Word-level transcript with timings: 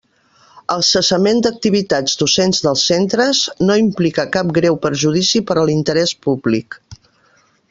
El 0.75 0.79
cessament 0.87 1.41
d'activitats 1.47 2.15
docents 2.23 2.63
dels 2.69 2.87
centres 2.93 3.43
no 3.69 3.77
implica 3.85 4.27
cap 4.39 4.53
greu 4.59 4.81
perjudici 4.87 5.47
per 5.51 5.61
a 5.65 5.71
l'interès 5.71 6.19
públic. 6.27 6.83